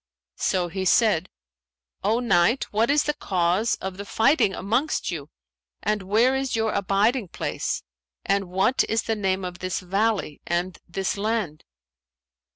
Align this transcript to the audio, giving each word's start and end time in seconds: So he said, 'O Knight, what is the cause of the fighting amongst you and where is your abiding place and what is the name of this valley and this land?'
So 0.39 0.67
he 0.67 0.83
said, 0.83 1.29
'O 2.03 2.19
Knight, 2.19 2.63
what 2.73 2.89
is 2.89 3.03
the 3.03 3.13
cause 3.13 3.75
of 3.75 3.97
the 3.97 4.03
fighting 4.03 4.55
amongst 4.55 5.11
you 5.11 5.29
and 5.83 6.01
where 6.01 6.33
is 6.35 6.55
your 6.55 6.73
abiding 6.73 7.27
place 7.27 7.83
and 8.25 8.45
what 8.45 8.83
is 8.89 9.03
the 9.03 9.15
name 9.15 9.45
of 9.45 9.59
this 9.59 9.79
valley 9.79 10.41
and 10.47 10.79
this 10.89 11.17
land?' 11.17 11.65